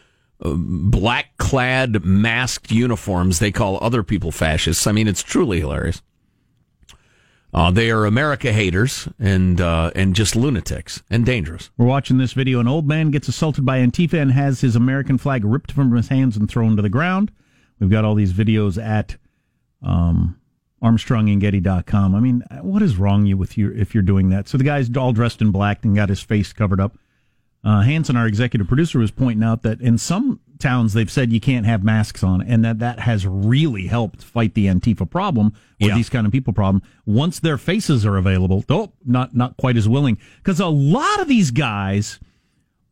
[0.45, 4.87] uh, black clad masked uniforms, they call other people fascists.
[4.87, 6.03] I mean, it's truly hilarious.
[7.55, 11.71] Uh, they are America haters and uh, and just lunatics and dangerous.
[11.79, 12.59] We're watching this video.
[12.59, 16.09] An old man gets assaulted by Antifa and has his American flag ripped from his
[16.09, 17.31] hands and thrown to the ground.
[17.79, 19.17] We've got all these videos at
[19.83, 20.37] um,
[20.85, 22.15] ArmstrongandGetty.com.
[22.15, 24.49] I mean, what is wrong you with you if you're doing that?
[24.49, 26.97] So the guy's all dressed in black and got his face covered up.
[27.63, 31.41] Uh, Hanson, our executive producer, was pointing out that in some towns they've said you
[31.41, 35.89] can't have masks on, and that that has really helped fight the Antifa problem or
[35.89, 35.95] Yeah.
[35.95, 36.83] these kind of people problem.
[37.07, 41.29] Once their faces are available, though not not quite as willing, because a lot of
[41.29, 42.21] these guys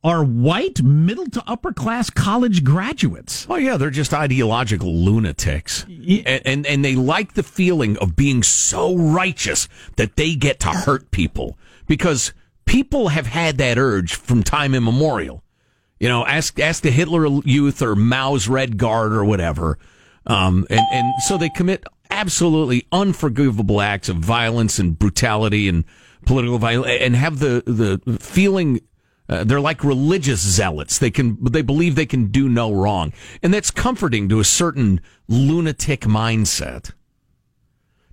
[0.04, 3.46] are white, middle to upper class college graduates.
[3.48, 8.42] Oh yeah, they're just ideological lunatics, and, and and they like the feeling of being
[8.42, 12.32] so righteous that they get to hurt people because
[12.64, 15.42] people have had that urge from time immemorial.
[16.00, 19.78] You know, ask ask the Hitler Youth or Mao's Red Guard or whatever,
[20.26, 25.84] um, and and so they commit absolutely unforgivable acts of violence and brutality and
[26.26, 28.80] political violence, and have the the feeling
[29.28, 30.98] uh, they're like religious zealots.
[30.98, 35.00] They can they believe they can do no wrong, and that's comforting to a certain
[35.28, 36.92] lunatic mindset.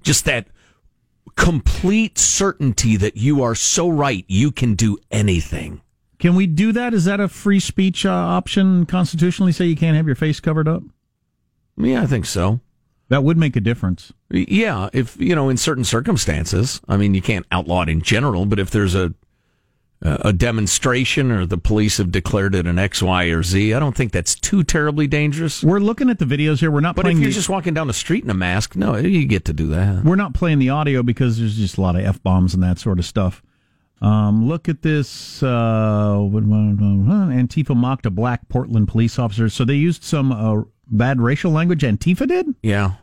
[0.02, 0.48] Just that
[1.36, 5.82] complete certainty that you are so right, you can do anything.
[6.20, 6.94] Can we do that?
[6.94, 9.52] Is that a free speech uh, option constitutionally?
[9.52, 10.84] Say you can't have your face covered up.
[11.78, 12.60] Yeah, I think so.
[13.08, 14.14] That would make a difference.
[14.30, 18.46] Yeah, if you know, in certain circumstances, I mean, you can't outlaw it in general,
[18.46, 19.14] but if there's a
[20.02, 23.96] a demonstration or the police have declared it an X, Y, or Z, I don't
[23.96, 25.62] think that's too terribly dangerous.
[25.64, 26.72] We're looking at the videos here.
[26.72, 28.96] We're not But if you're the, just walking down the street in a mask, no,
[28.96, 30.06] you get to do that.
[30.06, 32.80] we're not playing the audio because there's just a lot of f bombs and that
[32.80, 33.44] sort of stuff.
[34.02, 35.44] Um, look at this.
[35.44, 39.50] Uh, Antifa mocked a black Portland police officer.
[39.50, 41.82] So they used some uh, bad racial language.
[41.82, 42.56] Antifa did.
[42.64, 42.94] Yeah.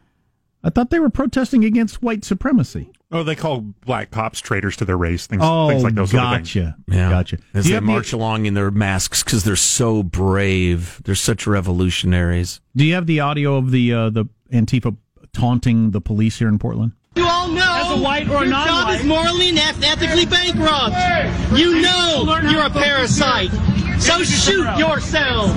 [0.65, 2.91] I thought they were protesting against white supremacy.
[3.13, 6.11] Oh, they call black cops traitors to their race, things, Oh, things like those.
[6.11, 6.53] sort of things.
[6.55, 6.77] gotcha.
[6.89, 7.09] Yeah.
[7.11, 7.39] Gotcha.
[7.55, 11.01] As Do they have the- march along in their masks because they're so brave.
[11.05, 12.61] They're such revolutionaries.
[12.75, 14.97] Do you have the audio of the uh, the Antifa
[15.33, 16.93] taunting the police here in Portland?
[17.15, 17.63] You all know
[17.95, 18.67] As a white or your non-white.
[18.97, 20.97] job is morally and ethically bankrupt.
[21.59, 23.51] You know you're a parasite.
[24.01, 25.51] So shoot yourself.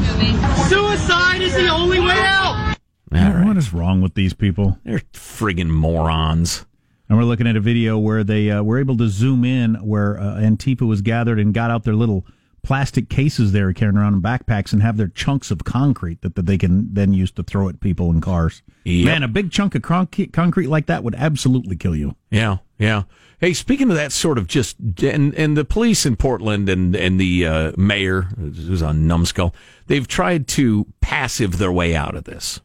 [0.70, 2.76] Suicide is the only way out.
[3.12, 4.78] What is wrong with these people?
[4.86, 6.66] They're friggin' morons.
[7.10, 10.20] And we're looking at a video where they uh, were able to zoom in where
[10.20, 12.26] uh, Antifa was gathered and got out their little
[12.62, 16.36] plastic cases they were carrying around in backpacks and have their chunks of concrete that,
[16.36, 18.62] that they can then use to throw at people and cars.
[18.84, 19.06] Yep.
[19.06, 22.16] Man, a big chunk of conc- concrete like that would absolutely kill you.
[22.30, 23.04] Yeah, yeah.
[23.40, 27.20] Hey, speaking of that sort of just and and the police in Portland and and
[27.20, 29.56] the uh, mayor who's on numbskull,
[29.88, 32.60] they've tried to passive their way out of this.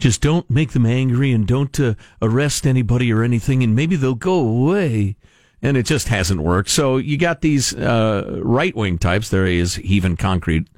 [0.00, 4.14] Just don't make them angry and don't uh, arrest anybody or anything, and maybe they'll
[4.14, 5.16] go away.
[5.62, 6.70] And it just hasn't worked.
[6.70, 9.28] So you got these uh, right wing types.
[9.28, 10.68] There he is heaving concrete.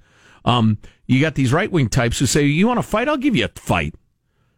[0.45, 3.09] Um, you got these right wing types who say, "You want to fight?
[3.09, 3.95] I'll give you a fight."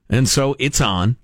[0.08, 1.18] And so it's on.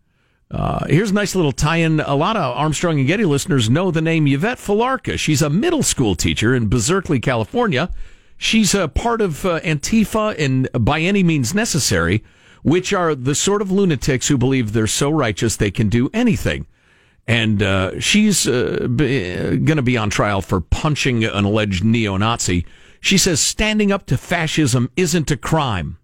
[0.51, 2.01] Uh, here's a nice little tie-in.
[2.01, 5.19] A lot of Armstrong and Getty listeners know the name Yvette Felarca.
[5.19, 7.91] She's a middle school teacher in Berkeley, California.
[8.37, 12.25] She's a part of uh, Antifa and By Any Means Necessary,
[12.63, 16.67] which are the sort of lunatics who believe they're so righteous they can do anything.
[17.27, 22.67] And uh, she's uh, going to be on trial for punching an alleged neo-Nazi.
[23.01, 25.99] She says standing up to fascism isn't a crime.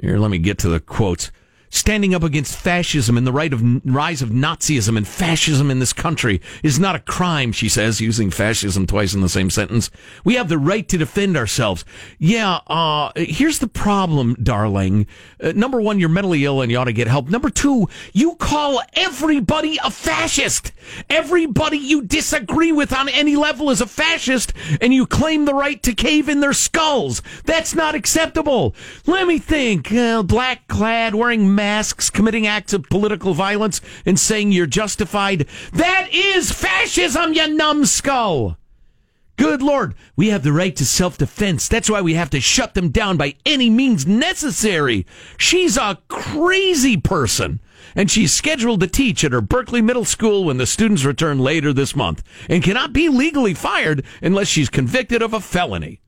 [0.00, 1.30] Here, let me get to the quotes.
[1.74, 5.92] Standing up against fascism and the right of rise of Nazism and fascism in this
[5.92, 9.90] country is not a crime, she says, using fascism twice in the same sentence.
[10.24, 11.84] We have the right to defend ourselves.
[12.16, 15.08] Yeah, uh, here's the problem, darling.
[15.42, 17.28] Uh, number one, you're mentally ill and you ought to get help.
[17.28, 20.70] Number two, you call everybody a fascist.
[21.10, 25.82] Everybody you disagree with on any level is a fascist, and you claim the right
[25.82, 27.20] to cave in their skulls.
[27.46, 28.76] That's not acceptable.
[29.06, 29.90] Let me think.
[29.90, 35.46] Uh, black clad, wearing masks, committing acts of political violence, and saying you're justified.
[35.72, 38.58] That is fascism, you numbskull.
[39.38, 41.66] Good Lord, we have the right to self defense.
[41.66, 45.06] That's why we have to shut them down by any means necessary.
[45.38, 47.60] She's a crazy person.
[47.96, 51.72] And she's scheduled to teach at her Berkeley Middle School when the students return later
[51.72, 56.00] this month and cannot be legally fired unless she's convicted of a felony.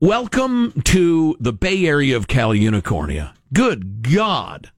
[0.00, 3.32] Welcome to the Bay Area of Cal Unicornia.
[3.54, 4.70] Good God.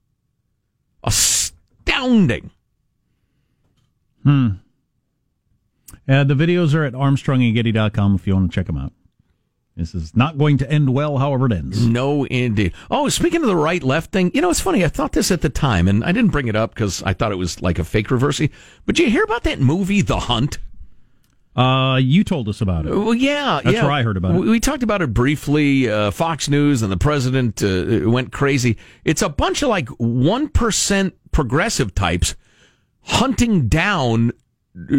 [1.02, 2.52] Astounding.
[4.22, 4.48] Hmm.
[6.08, 8.92] Uh, the videos are at armstrongandgetty.com if you want to check them out.
[9.76, 11.84] This is not going to end well, however it ends.
[11.84, 12.72] No, indeed.
[12.88, 14.84] Oh, speaking of the right left thing, you know, it's funny.
[14.84, 17.32] I thought this at the time, and I didn't bring it up because I thought
[17.32, 18.50] it was like a fake reversey.
[18.86, 20.58] But did you hear about that movie, The Hunt?
[21.58, 22.90] Uh, you told us about it.
[22.90, 23.82] Well, yeah, That's yeah.
[23.82, 24.38] where I heard about it.
[24.38, 25.90] We, we talked about it briefly.
[25.90, 28.76] Uh, Fox News and the president uh, went crazy.
[29.04, 32.36] It's a bunch of like one percent progressive types
[33.02, 34.30] hunting down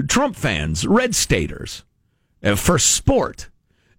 [0.09, 1.85] Trump fans, red staters,
[2.43, 3.49] uh, for sport.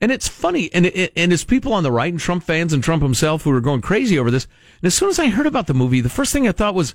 [0.03, 2.85] And it's funny, and it, and it's people on the right and Trump fans and
[2.85, 4.45] Trump himself who are going crazy over this.
[4.83, 6.95] And as soon as I heard about the movie, the first thing I thought was,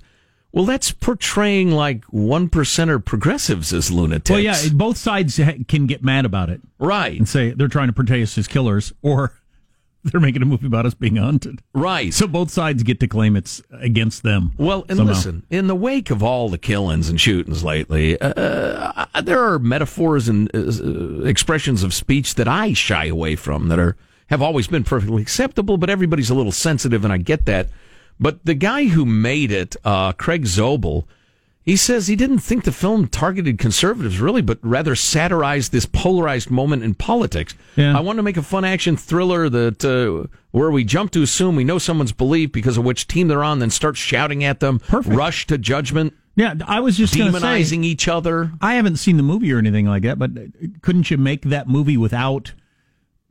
[0.55, 4.29] well, that's portraying like one percenter progressives as lunatics.
[4.29, 6.61] Well, yeah, both sides ha- can get mad about it.
[6.79, 7.17] Right.
[7.17, 9.33] And say they're trying to portray us as killers, or
[10.05, 11.59] they're making a movie about us being hunted.
[11.73, 12.13] Right.
[12.13, 14.53] So both sides get to claim it's against them.
[14.57, 15.13] Well, and somehow.
[15.13, 18.29] listen, in the wake of all the killings and shootings lately, uh,
[19.13, 23.77] uh, there are metaphors and uh, expressions of speech that I shy away from that
[23.77, 23.97] are
[24.27, 27.67] have always been perfectly acceptable, but everybody's a little sensitive, and I get that.
[28.19, 31.05] But the guy who made it, uh, Craig Zobel,
[31.63, 36.49] he says he didn't think the film targeted conservatives really, but rather satirized this polarized
[36.51, 37.55] moment in politics.
[37.75, 37.97] Yeah.
[37.97, 41.55] I want to make a fun action thriller that uh, where we jump to assume
[41.55, 44.79] we know someone's belief because of which team they're on, then start shouting at them,
[44.91, 46.13] rush to judgment.
[46.37, 48.51] Yeah, I was just gonna say- demonizing each other.
[48.61, 50.31] I haven't seen the movie or anything like that, but
[50.81, 52.53] couldn't you make that movie without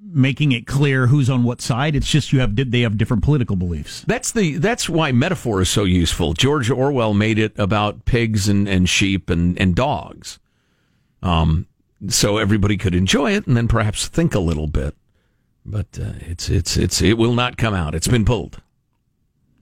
[0.05, 1.97] making it clear who's on what side?
[1.97, 4.03] It's just you have did they have different political beliefs.
[4.07, 6.35] That's the that's why metaphor is so useful.
[6.35, 10.39] George Orwell made it about pigs and, and sheep and, and dogs.
[11.23, 11.67] Um,
[12.09, 14.95] so everybody could enjoy it and then perhaps think a little bit.
[15.65, 17.95] But uh, it's it's it's it will not come out.
[17.95, 18.61] It's been pulled.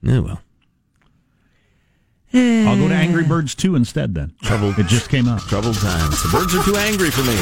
[0.01, 0.41] Yeah, well.
[2.35, 4.33] I'll go to Angry Birds 2 instead then.
[4.41, 4.73] Trouble.
[4.79, 5.41] It just came out.
[5.41, 6.23] Troubled times.
[6.23, 7.37] The birds are too angry for me.